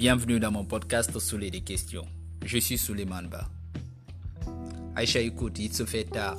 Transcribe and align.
Bienvenue 0.00 0.40
dans 0.40 0.50
mon 0.50 0.64
podcast 0.64 1.18
Soulé 1.18 1.50
des 1.50 1.60
questions. 1.60 2.06
Je 2.46 2.56
suis 2.56 2.78
Souleymane 2.78 3.28
Ba. 3.28 3.50
Aïcha, 4.96 5.20
écoute, 5.20 5.58
il 5.58 5.74
se 5.74 5.84
fait 5.84 6.04
tard. 6.04 6.38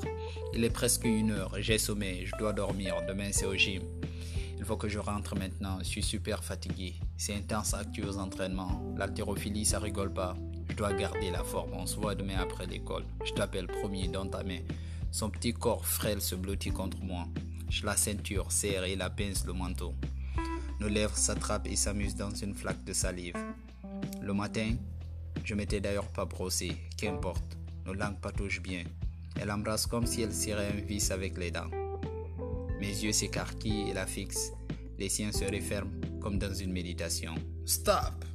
Il 0.56 0.64
est 0.64 0.72
presque 0.72 1.06
une 1.06 1.30
heure. 1.30 1.54
J'ai 1.60 1.78
sommeil. 1.78 2.26
Je 2.26 2.36
dois 2.40 2.54
dormir. 2.54 2.96
Demain, 3.08 3.30
c'est 3.32 3.46
au 3.46 3.54
gym. 3.54 3.84
Il 4.58 4.66
faut 4.66 4.78
que 4.78 4.90
je 4.90 4.98
rentre 4.98 5.36
maintenant. 5.36 5.78
Je 5.78 5.84
suis 5.84 6.02
super 6.02 6.44
fatigué. 6.44 6.96
C'est 7.18 7.36
intense 7.36 7.76
actuel 7.76 8.10
aux 8.10 8.18
entraînements. 8.18 8.82
L'haltérophilie, 8.98 9.66
ça 9.66 9.78
rigole 9.78 10.12
pas. 10.12 10.36
Je 10.72 10.76
dois 10.76 10.94
garder 10.94 11.30
la 11.30 11.44
forme. 11.44 11.74
On 11.76 11.86
se 11.86 11.98
voit 11.98 12.16
demain 12.16 12.40
après 12.40 12.66
l'école. 12.66 13.06
Je 13.24 13.32
t'appelle 13.32 13.68
premier 13.68 14.08
dans 14.08 14.26
ta 14.26 14.42
main. 14.44 14.62
Son 15.12 15.30
petit 15.30 15.54
corps 15.54 15.86
frêle 15.86 16.24
se 16.24 16.34
blottit 16.34 16.72
contre 16.72 16.98
moi. 17.04 17.28
Je 17.70 17.86
la 17.86 17.96
ceinture, 17.96 18.52
serre 18.52 18.86
et 18.86 18.96
la 18.96 19.12
pince 19.12 19.46
le 19.46 19.54
manteau. 19.54 19.94
Nos 20.82 20.90
lèvres 20.90 21.16
s'attrapent 21.16 21.68
et 21.68 21.76
s'amusent 21.76 22.16
dans 22.16 22.34
une 22.34 22.56
flaque 22.56 22.84
de 22.84 22.92
salive. 22.92 23.36
Le 24.20 24.34
matin, 24.34 24.74
je 25.44 25.54
m'étais 25.54 25.80
d'ailleurs 25.80 26.08
pas 26.08 26.26
brossé, 26.26 26.76
qu'importe, 26.98 27.56
nos 27.86 27.94
langues 27.94 28.20
patouchent 28.20 28.64
bien. 28.64 28.86
Elle 29.40 29.52
embrasse 29.52 29.86
comme 29.86 30.08
si 30.08 30.24
elle 30.24 30.34
serrait 30.34 30.72
un 30.76 30.82
vis 30.82 31.12
avec 31.12 31.38
les 31.38 31.52
dents. 31.52 31.70
Mes 32.80 32.88
yeux 32.88 33.12
s'écarquillent 33.12 33.92
et 33.92 33.94
la 33.94 34.08
fixent. 34.08 34.54
Les 34.98 35.08
siens 35.08 35.32
se 35.32 35.46
referment 35.46 36.02
comme 36.20 36.40
dans 36.40 36.52
une 36.52 36.72
méditation. 36.72 37.36
Stop! 37.64 38.26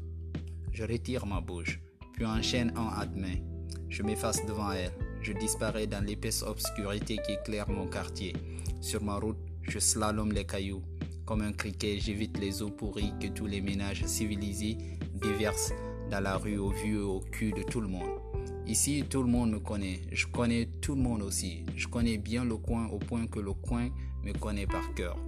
Je 0.70 0.84
retire 0.84 1.26
ma 1.26 1.40
bouche, 1.40 1.80
puis 2.12 2.26
enchaîne 2.26 2.72
à 2.76 3.06
main. 3.06 3.40
Je 3.88 4.04
m'efface 4.04 4.46
devant 4.46 4.70
elle. 4.70 4.92
Je 5.20 5.32
disparais 5.32 5.88
dans 5.88 6.04
l'épaisse 6.04 6.44
obscurité 6.44 7.18
qui 7.26 7.32
éclaire 7.32 7.68
mon 7.68 7.88
quartier. 7.88 8.34
Sur 8.80 9.02
ma 9.02 9.16
route, 9.16 9.40
je 9.62 9.80
slalome 9.80 10.30
les 10.30 10.46
cailloux. 10.46 10.84
Comme 11.26 11.42
un 11.42 11.52
criquet, 11.52 11.98
j'évite 11.98 12.38
les 12.38 12.62
eaux 12.62 12.70
pourries 12.70 13.12
que 13.20 13.26
tous 13.26 13.46
les 13.46 13.60
ménages 13.60 14.04
civilisés 14.06 14.78
déversent 15.12 15.74
dans 16.08 16.20
la 16.20 16.36
rue 16.36 16.56
au 16.56 16.72
et 16.72 16.96
au 16.96 17.18
cul 17.18 17.50
de 17.50 17.64
tout 17.64 17.80
le 17.80 17.88
monde. 17.88 18.20
Ici, 18.64 19.04
tout 19.10 19.24
le 19.24 19.28
monde 19.28 19.50
me 19.50 19.58
connaît. 19.58 20.02
Je 20.12 20.28
connais 20.28 20.68
tout 20.80 20.94
le 20.94 21.02
monde 21.02 21.22
aussi. 21.22 21.66
Je 21.74 21.88
connais 21.88 22.16
bien 22.16 22.44
le 22.44 22.56
coin 22.56 22.86
au 22.86 22.98
point 22.98 23.26
que 23.26 23.40
le 23.40 23.52
coin 23.52 23.88
me 24.22 24.32
connaît 24.38 24.68
par 24.68 24.94
cœur. 24.94 25.18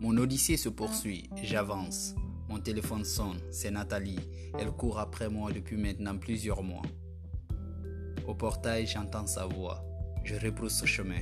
Mon 0.00 0.16
odyssée 0.16 0.56
se 0.56 0.68
poursuit. 0.68 1.30
J'avance. 1.40 2.16
Mon 2.48 2.58
téléphone 2.58 3.04
sonne. 3.04 3.38
C'est 3.52 3.70
Nathalie. 3.70 4.18
Elle 4.58 4.72
court 4.72 4.98
après 4.98 5.28
moi 5.28 5.52
depuis 5.52 5.76
maintenant 5.76 6.18
plusieurs 6.18 6.64
mois. 6.64 6.82
Au 8.26 8.34
portail, 8.34 8.88
j'entends 8.88 9.26
sa 9.28 9.46
voix. 9.46 9.84
Je 10.24 10.34
rebrousse 10.34 10.80
ce 10.80 10.86
chemin. 10.86 11.20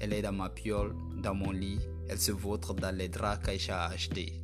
Elle 0.00 0.12
est 0.12 0.20
dans 0.20 0.32
ma 0.32 0.50
piole, 0.50 0.94
dans 1.22 1.34
mon 1.34 1.50
lit. 1.50 1.80
Elle 2.08 2.18
se 2.18 2.32
vautre 2.32 2.74
dans 2.74 2.94
les 2.94 3.08
draps 3.08 3.44
qu'Aïcha 3.44 3.84
a 3.84 3.90
achetés. 3.90 4.40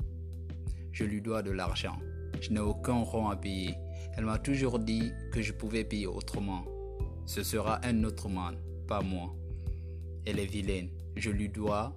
Je 0.91 1.05
lui 1.05 1.21
dois 1.21 1.43
de 1.43 1.51
l'argent. 1.51 1.97
Je 2.41 2.51
n'ai 2.51 2.61
aucun 2.61 3.03
rond 3.03 3.29
à 3.29 3.37
payer. 3.37 3.77
Elle 4.17 4.25
m'a 4.25 4.39
toujours 4.39 4.79
dit 4.79 5.13
que 5.33 5.41
je 5.41 5.53
pouvais 5.53 5.85
payer 5.85 6.07
autrement. 6.07 6.65
Ce 7.25 7.43
sera 7.43 7.81
un 7.85 8.03
autre 8.05 8.29
man, 8.29 8.57
pas 8.89 9.01
moi. 9.01 9.35
Elle 10.27 10.41
est 10.41 10.47
vilaine. 10.47 10.91
Je 11.17 11.31
lui 11.31 11.49
dois. 11.49 11.97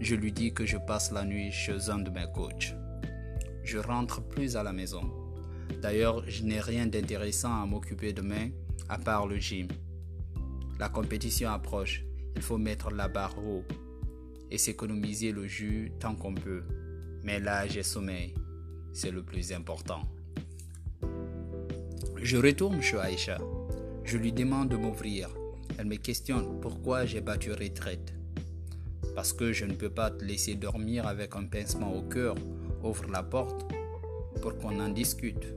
Je 0.00 0.14
lui 0.14 0.32
dis 0.32 0.52
que 0.52 0.66
je 0.66 0.76
passe 0.76 1.12
la 1.12 1.24
nuit 1.24 1.52
chez 1.52 1.90
un 1.90 1.98
de 1.98 2.10
mes 2.10 2.26
coachs. 2.34 2.74
Je 3.62 3.78
rentre 3.78 4.20
plus 4.20 4.56
à 4.56 4.62
la 4.62 4.72
maison. 4.72 5.02
D'ailleurs, 5.80 6.28
je 6.28 6.42
n'ai 6.42 6.60
rien 6.60 6.86
d'intéressant 6.86 7.62
à 7.62 7.66
m'occuper 7.66 8.12
demain 8.12 8.50
à 8.88 8.98
part 8.98 9.26
le 9.26 9.36
gym. 9.38 9.68
La 10.78 10.88
compétition 10.88 11.50
approche. 11.50 12.04
Il 12.36 12.42
faut 12.42 12.58
mettre 12.58 12.90
la 12.90 13.08
barre 13.08 13.38
haut 13.38 13.64
et 14.50 14.58
s'économiser 14.58 15.32
le 15.32 15.46
jus 15.46 15.92
tant 15.98 16.14
qu'on 16.14 16.34
peut. 16.34 16.62
Mais 17.22 17.40
là, 17.40 17.66
j'ai 17.66 17.82
sommeil. 17.82 18.34
C'est 18.92 19.10
le 19.10 19.22
plus 19.22 19.52
important. 19.52 20.02
Je 22.22 22.36
retourne 22.36 22.80
chez 22.80 22.98
Aïcha. 22.98 23.38
Je 24.04 24.16
lui 24.16 24.32
demande 24.32 24.70
de 24.70 24.76
m'ouvrir. 24.76 25.28
Elle 25.78 25.86
me 25.86 25.96
questionne 25.96 26.60
pourquoi 26.60 27.06
j'ai 27.06 27.20
battu 27.20 27.52
retraite? 27.52 28.14
Parce 29.14 29.32
que 29.32 29.52
je 29.52 29.64
ne 29.64 29.74
peux 29.74 29.90
pas 29.90 30.10
te 30.10 30.24
laisser 30.24 30.54
dormir 30.54 31.06
avec 31.06 31.36
un 31.36 31.44
pincement 31.44 31.94
au 31.94 32.02
cœur. 32.02 32.34
Ouvre 32.82 33.10
la 33.10 33.22
porte 33.22 33.70
pour 34.40 34.56
qu'on 34.58 34.80
en 34.80 34.88
discute. 34.88 35.54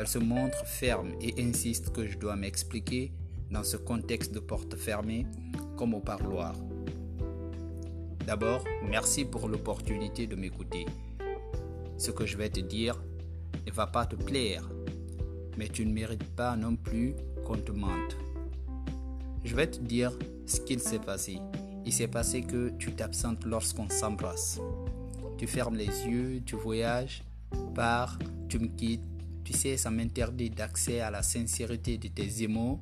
Elle 0.00 0.08
se 0.08 0.18
montre 0.18 0.66
ferme 0.66 1.12
et 1.20 1.40
insiste 1.40 1.92
que 1.92 2.06
je 2.06 2.18
dois 2.18 2.36
m'expliquer 2.36 3.12
dans 3.50 3.64
ce 3.64 3.76
contexte 3.76 4.32
de 4.32 4.40
porte 4.40 4.76
fermée 4.76 5.26
comme 5.76 5.94
au 5.94 6.00
parloir. 6.00 6.54
D'abord, 8.26 8.62
merci 8.88 9.24
pour 9.24 9.48
l'opportunité 9.48 10.28
de 10.28 10.36
m'écouter. 10.36 10.86
Ce 11.98 12.12
que 12.12 12.24
je 12.24 12.36
vais 12.36 12.50
te 12.50 12.60
dire 12.60 13.02
ne 13.66 13.72
va 13.72 13.88
pas 13.88 14.06
te 14.06 14.14
plaire, 14.14 14.68
mais 15.58 15.68
tu 15.68 15.84
ne 15.84 15.92
mérites 15.92 16.34
pas 16.36 16.56
non 16.56 16.76
plus 16.76 17.14
qu'on 17.44 17.56
te 17.56 17.72
mente. 17.72 18.16
Je 19.44 19.56
vais 19.56 19.66
te 19.66 19.80
dire 19.80 20.12
ce 20.46 20.60
qu'il 20.60 20.78
s'est 20.78 21.00
passé. 21.00 21.38
Il 21.84 21.92
s'est 21.92 22.06
passé 22.06 22.42
que 22.42 22.70
tu 22.78 22.92
t'absentes 22.92 23.44
lorsqu'on 23.44 23.88
s'embrasse. 23.88 24.60
Tu 25.36 25.48
fermes 25.48 25.76
les 25.76 26.06
yeux, 26.06 26.42
tu 26.46 26.54
voyages, 26.54 27.24
pars, 27.74 28.18
tu 28.48 28.60
me 28.60 28.68
quittes. 28.68 29.02
Tu 29.42 29.52
sais, 29.52 29.76
ça 29.76 29.90
m'interdit 29.90 30.50
d'accès 30.50 31.00
à 31.00 31.10
la 31.10 31.24
sincérité 31.24 31.98
de 31.98 32.06
tes 32.06 32.44
émots. 32.44 32.78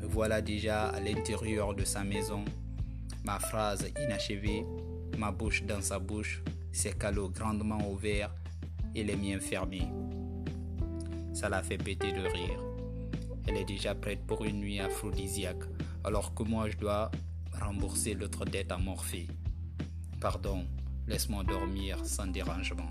Me 0.00 0.06
voilà 0.06 0.40
déjà 0.40 0.88
à 0.88 1.00
l'intérieur 1.00 1.74
de 1.74 1.84
sa 1.84 2.02
maison 2.02 2.44
Ma 3.24 3.38
phrase 3.38 3.90
inachevée, 3.98 4.64
ma 5.18 5.30
bouche 5.30 5.62
dans 5.64 5.82
sa 5.82 5.98
bouche, 5.98 6.42
ses 6.72 6.92
calots 6.92 7.28
grandement 7.28 7.90
ouverts 7.90 8.34
et 8.94 9.04
les 9.04 9.16
miens 9.16 9.40
fermés. 9.40 9.88
Ça 11.32 11.48
la 11.48 11.62
fait 11.62 11.78
péter 11.78 12.12
de 12.12 12.20
rire. 12.20 12.60
Elle 13.46 13.56
est 13.56 13.64
déjà 13.64 13.94
prête 13.94 14.26
pour 14.26 14.44
une 14.44 14.60
nuit 14.60 14.80
aphrodisiaque, 14.80 15.64
alors 16.04 16.34
que 16.34 16.42
moi 16.42 16.68
je 16.68 16.76
dois 16.76 17.10
rembourser 17.60 18.14
l'autre 18.14 18.44
dette 18.44 18.72
à 18.72 18.78
Morphée. 18.78 19.26
Pardon, 20.20 20.66
laisse-moi 21.06 21.44
dormir 21.44 22.04
sans 22.04 22.26
dérangement. 22.26 22.90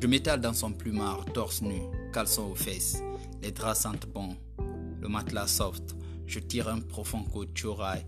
Je 0.00 0.06
m'étale 0.06 0.40
dans 0.40 0.54
son 0.54 0.72
plumard, 0.72 1.26
torse 1.34 1.60
nu, 1.60 1.82
caleçon 2.10 2.50
aux 2.50 2.54
fesses. 2.54 3.02
Les 3.42 3.52
draps 3.52 3.80
sentent 3.80 4.06
bon, 4.06 4.34
le 4.98 5.08
matelas 5.08 5.46
soft. 5.46 5.94
Je 6.26 6.40
tire 6.40 6.68
un 6.68 6.80
profond 6.80 7.22
coup 7.22 7.44
de 7.44 7.54
chouraille 7.54 8.06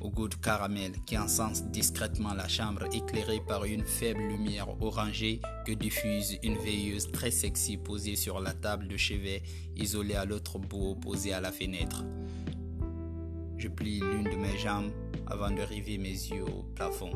au 0.00 0.08
goût 0.08 0.28
de 0.28 0.34
caramel 0.36 0.92
qui 1.04 1.18
encense 1.18 1.64
discrètement 1.64 2.32
la 2.32 2.48
chambre 2.48 2.84
éclairée 2.94 3.42
par 3.46 3.66
une 3.66 3.84
faible 3.84 4.22
lumière 4.22 4.68
orangée 4.82 5.42
que 5.66 5.72
diffuse 5.72 6.38
une 6.42 6.56
veilleuse 6.56 7.12
très 7.12 7.30
sexy 7.30 7.76
posée 7.76 8.16
sur 8.16 8.40
la 8.40 8.54
table 8.54 8.88
de 8.88 8.96
chevet 8.96 9.42
isolée 9.76 10.14
à 10.14 10.24
l'autre 10.24 10.58
bout 10.58 10.92
opposé 10.92 11.34
à 11.34 11.40
la 11.42 11.52
fenêtre. 11.52 12.02
Je 13.58 13.68
plie 13.68 14.00
l'une 14.00 14.24
de 14.24 14.36
mes 14.36 14.56
jambes 14.56 14.90
avant 15.26 15.50
de 15.50 15.60
river 15.60 15.98
mes 15.98 16.08
yeux 16.08 16.44
au 16.44 16.62
plafond. 16.74 17.12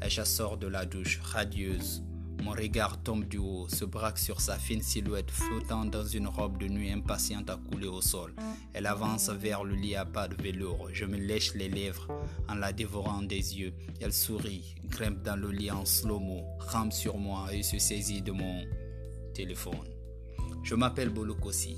Aisha 0.00 0.24
sort 0.24 0.56
de 0.56 0.66
la 0.66 0.86
douche 0.86 1.20
radieuse 1.22 2.02
mon 2.42 2.50
regard 2.50 3.02
tombe 3.02 3.24
du 3.24 3.38
haut, 3.38 3.68
se 3.68 3.84
braque 3.84 4.18
sur 4.18 4.40
sa 4.40 4.58
fine 4.58 4.82
silhouette 4.82 5.30
flottant 5.30 5.84
dans 5.84 6.04
une 6.04 6.26
robe 6.26 6.58
de 6.58 6.66
nuit 6.66 6.90
impatiente 6.90 7.48
à 7.50 7.56
couler 7.56 7.86
au 7.86 8.00
sol. 8.00 8.34
Elle 8.72 8.86
avance 8.86 9.30
vers 9.30 9.62
le 9.62 9.74
lit 9.74 9.94
à 9.94 10.04
pas 10.04 10.28
de 10.28 10.34
velours. 10.42 10.88
Je 10.92 11.04
me 11.04 11.16
lèche 11.16 11.54
les 11.54 11.68
lèvres 11.68 12.08
en 12.48 12.54
la 12.54 12.72
dévorant 12.72 13.22
des 13.22 13.58
yeux. 13.58 13.72
Elle 14.00 14.12
sourit, 14.12 14.74
grimpe 14.86 15.22
dans 15.22 15.36
le 15.36 15.50
lit 15.50 15.70
en 15.70 15.84
slow-mo, 15.84 16.44
rampe 16.58 16.92
sur 16.92 17.16
moi 17.16 17.46
et 17.52 17.62
se 17.62 17.78
saisit 17.78 18.22
de 18.22 18.32
mon 18.32 18.64
téléphone. 19.34 19.88
Je 20.64 20.74
m'appelle 20.74 21.10
Bolokossi, 21.10 21.76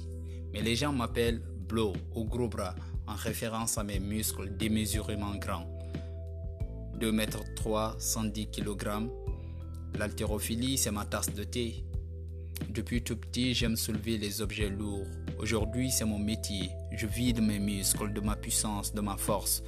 mais 0.53 0.63
les 0.63 0.77
gens 0.77 0.93
m'appellent 0.93 1.43
Blow 1.69 1.95
au 2.15 2.25
gros 2.25 2.49
bras 2.49 2.75
en 3.07 3.15
référence 3.15 3.79
à 3.79 3.85
mes 3.85 4.01
muscles 4.01 4.57
démesurément 4.57 5.35
grands. 5.37 5.67
2 7.01 7.09
m 7.09 7.27
3, 7.57 7.97
110 7.99 8.47
kg, 8.51 9.09
L'haltérophilie, 9.99 10.77
c'est 10.77 10.91
ma 10.91 11.05
tasse 11.05 11.33
de 11.33 11.45
thé. 11.45 11.85
Depuis 12.69 13.03
tout 13.03 13.17
petit, 13.17 13.55
j'aime 13.55 13.77
soulever 13.77 14.19
les 14.19 14.43
objets 14.43 14.69
lourds. 14.69 15.07
Aujourd'hui, 15.39 15.91
c'est 15.91 16.05
mon 16.05 16.19
métier. 16.19 16.71
Je 16.97 17.07
vide 17.07 17.41
mes 17.41 17.61
muscles 17.61 18.13
de 18.13 18.21
ma 18.21 18.35
puissance, 18.35 18.93
de 18.93 19.01
ma 19.01 19.17
force. 19.17 19.63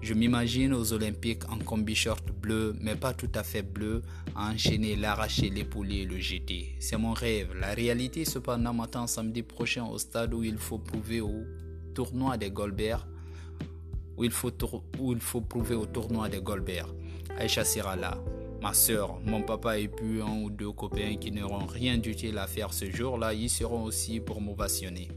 Je 0.00 0.14
m'imagine 0.14 0.72
aux 0.72 0.94
Olympiques 0.94 1.46
en 1.50 1.58
combi-short 1.58 2.24
bleu, 2.32 2.74
mais 2.80 2.96
pas 2.96 3.12
tout 3.12 3.30
à 3.34 3.42
fait 3.42 3.62
bleu, 3.62 4.00
à 4.34 4.50
enchaîner, 4.50 4.96
l'arracher, 4.96 5.50
l'épouler 5.50 5.96
et 5.96 6.06
le 6.06 6.18
jeter. 6.18 6.74
C'est 6.80 6.96
mon 6.96 7.12
rêve. 7.12 7.52
La 7.60 7.74
réalité, 7.74 8.24
cependant, 8.24 8.72
m'attend 8.72 9.06
samedi 9.06 9.42
prochain 9.42 9.84
au 9.84 9.98
stade 9.98 10.32
où 10.32 10.42
il 10.42 10.56
faut 10.56 10.78
prouver 10.78 11.20
au 11.20 11.44
tournoi 11.94 12.38
des 12.38 12.50
Goldberg. 12.50 13.02
Où 14.16 14.24
il 14.24 14.30
faut, 14.30 14.52
où 14.98 15.12
il 15.12 15.20
faut 15.20 15.42
prouver 15.42 15.74
au 15.74 15.84
tournoi 15.84 16.30
des 16.30 16.40
Goldberg. 16.40 16.88
Aïcha 17.38 17.64
sera 17.64 17.94
là 17.94 18.18
ma 18.60 18.74
soeur, 18.74 19.18
mon 19.24 19.42
papa 19.42 19.78
et 19.78 19.88
puis 19.88 20.20
un 20.20 20.42
ou 20.42 20.50
deux 20.50 20.72
copains 20.72 21.16
qui 21.16 21.32
n'auront 21.32 21.66
rien 21.66 21.98
d'utile 21.98 22.38
à 22.38 22.46
faire 22.46 22.72
ce 22.72 22.90
jour-là, 22.90 23.32
ils 23.32 23.50
seront 23.50 23.84
aussi 23.84 24.20
pour 24.20 24.40
m'ovationner. 24.40 25.08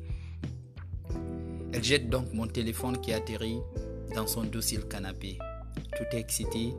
Elle 1.74 1.84
jette 1.84 2.10
donc 2.10 2.34
mon 2.34 2.48
téléphone 2.48 3.00
qui 3.00 3.14
atterrit 3.14 3.60
dans 4.16 4.28
son 4.28 4.44
docile 4.44 4.88
canapé. 4.88 5.38
Tout 5.98 6.16
excité, 6.16 6.74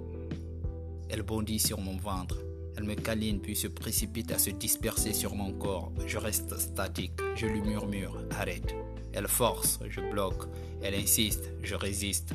elle 1.09 1.23
bondit 1.23 1.59
sur 1.59 1.81
mon 1.81 1.97
ventre. 1.97 2.39
Elle 2.77 2.85
me 2.85 2.95
câline 2.95 3.41
puis 3.41 3.55
se 3.55 3.69
précipite 3.69 4.33
à 4.33 4.39
se 4.39 4.51
disperser 4.51 5.13
sur 5.13 5.35
mon 5.35 5.53
corps. 5.53 5.93
Je 6.07 6.19
reste 6.19 6.59
statique. 6.59 7.13
Je 7.37 7.47
lui 7.47 7.61
murmure 7.61 8.19
Arrête. 8.31 8.75
Elle 9.13 9.29
force. 9.29 9.79
Je 9.89 10.01
bloque. 10.01 10.49
Elle 10.83 10.95
insiste. 10.95 11.53
Je 11.63 11.75
résiste. 11.75 12.35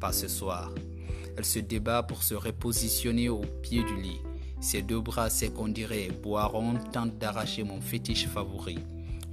Pas 0.00 0.12
ce 0.12 0.26
soir. 0.26 0.72
Elle 1.36 1.44
se 1.44 1.58
débat 1.58 2.02
pour 2.02 2.22
se 2.22 2.34
repositionner 2.34 3.28
au 3.28 3.42
pied 3.62 3.82
du 3.82 4.00
lit. 4.00 4.20
Ses 4.60 4.82
deux 4.82 5.00
bras 5.00 5.28
secs, 5.28 5.58
on 5.58 5.68
dirait, 5.68 6.08
boiron 6.22 6.74
tentent 6.92 7.18
d'arracher 7.18 7.62
mon 7.62 7.80
fétiche 7.80 8.26
favori. 8.26 8.78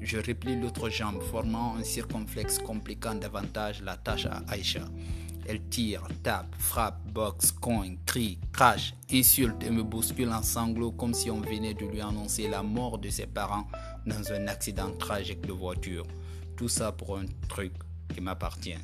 Je 0.02 0.18
replie 0.18 0.60
l'autre 0.60 0.90
jambe, 0.90 1.22
formant 1.22 1.78
un 1.78 1.84
circonflexe 1.84 2.60
compliquant 2.60 3.16
davantage 3.16 3.82
la 3.82 3.96
tâche 3.96 4.26
à 4.26 4.44
Aïcha. 4.50 4.84
Elle 5.46 5.62
tire, 5.70 6.08
tape, 6.24 6.54
frappe, 6.58 7.00
boxe, 7.12 7.52
cogne, 7.52 7.98
crie, 8.06 8.40
crache, 8.52 8.94
insulte 9.12 9.64
et 9.64 9.70
me 9.70 9.84
bouscule 9.84 10.30
en 10.30 10.42
sanglots 10.42 10.92
comme 10.92 11.14
si 11.14 11.32
on 11.32 11.40
venait 11.42 11.74
de 11.74 11.86
lui 11.86 12.02
annoncer 12.02 12.50
la 12.50 12.64
mort 12.64 12.98
de 12.98 13.10
ses 13.10 13.28
parents 13.28 13.68
dans 14.06 14.32
un 14.32 14.48
accident 14.48 14.92
tragique 14.92 15.42
de 15.42 15.54
voiture. 15.54 16.06
Tout 16.58 16.70
ça 16.70 16.92
pour 16.92 17.18
un 17.18 17.26
truc 17.48 17.74
qui 18.14 18.22
m'appartient. 18.22 18.78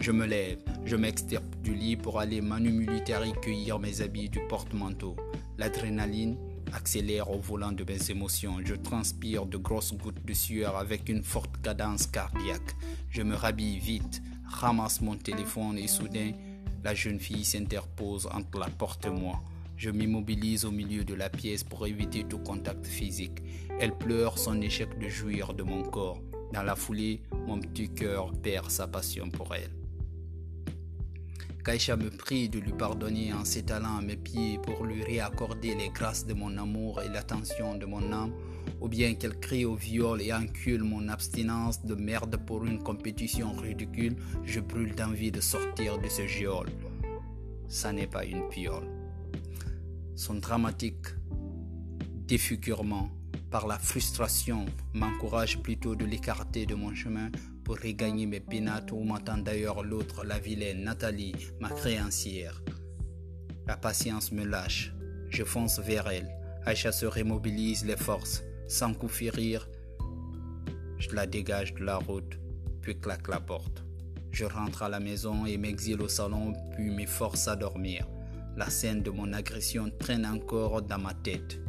Je 0.00 0.12
me 0.12 0.24
lève, 0.24 0.60
je 0.86 0.96
m'extirpe 0.96 1.56
du 1.62 1.74
lit 1.74 1.94
pour 1.94 2.20
aller 2.20 2.40
manu 2.40 2.72
militari 2.72 3.32
cueillir 3.42 3.78
mes 3.78 4.00
habits 4.00 4.30
du 4.30 4.40
porte-manteau. 4.48 5.14
L'adrénaline 5.58 6.38
accélère 6.72 7.30
au 7.30 7.38
volant 7.38 7.72
de 7.72 7.84
mes 7.84 8.10
émotions. 8.10 8.56
Je 8.64 8.74
transpire 8.74 9.44
de 9.44 9.58
grosses 9.58 9.92
gouttes 9.92 10.24
de 10.24 10.32
sueur 10.32 10.78
avec 10.78 11.10
une 11.10 11.22
forte 11.22 11.60
cadence 11.60 12.06
cardiaque. 12.06 12.76
Je 13.10 13.20
me 13.20 13.34
rhabille 13.34 13.78
vite, 13.78 14.22
ramasse 14.46 15.02
mon 15.02 15.16
téléphone 15.16 15.76
et 15.76 15.86
soudain, 15.86 16.32
la 16.82 16.94
jeune 16.94 17.20
fille 17.20 17.44
s'interpose 17.44 18.26
entre 18.32 18.58
la 18.58 18.70
porte 18.70 19.04
et 19.04 19.10
moi. 19.10 19.42
Je 19.76 19.90
m'immobilise 19.90 20.64
au 20.64 20.70
milieu 20.70 21.04
de 21.04 21.12
la 21.14 21.28
pièce 21.28 21.62
pour 21.62 21.86
éviter 21.86 22.24
tout 22.24 22.38
contact 22.38 22.86
physique. 22.86 23.42
Elle 23.78 23.92
pleure 23.92 24.38
son 24.38 24.62
échec 24.62 24.98
de 24.98 25.08
jouir 25.08 25.52
de 25.52 25.62
mon 25.62 25.82
corps. 25.82 26.22
Dans 26.54 26.62
la 26.62 26.74
foulée, 26.74 27.20
mon 27.46 27.60
petit 27.60 27.90
cœur 27.90 28.32
perd 28.32 28.70
sa 28.70 28.88
passion 28.88 29.28
pour 29.28 29.54
elle. 29.54 29.79
Kaisha 31.64 31.96
me 31.96 32.10
prie 32.10 32.48
de 32.48 32.58
lui 32.58 32.72
pardonner 32.72 33.34
en 33.34 33.44
s'étalant 33.44 33.98
à 33.98 34.00
mes 34.00 34.16
pieds 34.16 34.58
pour 34.62 34.84
lui 34.84 35.02
réaccorder 35.02 35.74
les 35.74 35.90
grâces 35.90 36.26
de 36.26 36.32
mon 36.32 36.56
amour 36.56 37.02
et 37.02 37.08
l'attention 37.08 37.76
de 37.76 37.84
mon 37.84 38.12
âme 38.12 38.32
ou 38.80 38.88
bien 38.88 39.14
qu'elle 39.14 39.38
crie 39.38 39.66
au 39.66 39.74
viol 39.74 40.22
et 40.22 40.32
encule 40.32 40.82
mon 40.82 41.08
abstinence 41.08 41.84
de 41.84 41.94
merde 41.94 42.38
pour 42.46 42.64
une 42.64 42.82
compétition 42.82 43.52
ridicule, 43.52 44.16
je 44.44 44.60
brûle 44.60 44.94
d'envie 44.94 45.30
de 45.30 45.40
sortir 45.40 45.98
de 45.98 46.08
ce 46.08 46.26
géol. 46.26 46.68
Ça 47.68 47.92
n'est 47.92 48.06
pas 48.06 48.24
une 48.24 48.48
piole. 48.48 48.88
Son 50.16 50.34
dramatique 50.34 51.08
défigurement 52.26 53.10
par 53.50 53.66
la 53.66 53.78
frustration 53.78 54.64
m'encourage 54.94 55.60
plutôt 55.60 55.94
de 55.94 56.04
l'écarter 56.04 56.64
de 56.64 56.74
mon 56.74 56.94
chemin 56.94 57.30
pour 57.70 57.78
regagner 57.78 58.26
mes 58.26 58.40
pénates 58.40 58.90
m'attend 58.90 59.38
d'ailleurs 59.38 59.84
l'autre, 59.84 60.24
la 60.24 60.40
vilaine 60.40 60.82
Nathalie, 60.82 61.36
ma 61.60 61.68
créancière. 61.68 62.64
La 63.68 63.76
patience 63.76 64.32
me 64.32 64.44
lâche. 64.44 64.92
Je 65.28 65.44
fonce 65.44 65.78
vers 65.78 66.08
elle. 66.08 66.28
Aïcha 66.66 66.90
se 66.90 67.06
remobilise 67.06 67.84
les 67.84 67.96
forces. 67.96 68.42
Sans 68.66 68.92
coup 68.92 69.06
rire, 69.08 69.68
je 70.98 71.14
la 71.14 71.28
dégage 71.28 71.72
de 71.74 71.84
la 71.84 71.98
route, 71.98 72.40
puis 72.80 72.98
claque 72.98 73.28
la 73.28 73.38
porte. 73.38 73.84
Je 74.32 74.46
rentre 74.46 74.82
à 74.82 74.88
la 74.88 74.98
maison 74.98 75.46
et 75.46 75.56
m'exile 75.56 76.02
au 76.02 76.08
salon, 76.08 76.54
puis 76.72 76.90
m'efforce 76.90 77.46
à 77.46 77.54
dormir. 77.54 78.04
La 78.56 78.68
scène 78.68 79.04
de 79.04 79.10
mon 79.10 79.32
agression 79.32 79.92
traîne 79.96 80.26
encore 80.26 80.82
dans 80.82 80.98
ma 80.98 81.14
tête. 81.14 81.60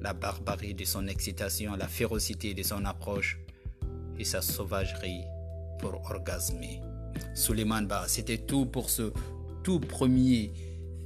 La 0.00 0.14
barbarie 0.14 0.72
de 0.72 0.86
son 0.86 1.08
excitation, 1.08 1.76
la 1.76 1.88
férocité 1.88 2.54
de 2.54 2.62
son 2.62 2.86
approche 2.86 3.38
et 4.18 4.24
sa 4.24 4.40
sauvagerie 4.40 5.24
pour 5.82 6.00
orgasmer. 6.10 6.80
Suleiman 7.34 7.82
Ba, 7.82 8.04
c'était 8.06 8.38
tout 8.38 8.64
pour 8.64 8.88
ce 8.88 9.12
tout 9.62 9.80
premier 9.80 10.50